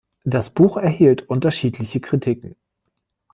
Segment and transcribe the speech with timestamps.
[0.23, 2.55] Das Buch erhielt unterschiedliche Kritiken.